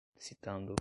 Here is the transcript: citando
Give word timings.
citando 0.17 0.75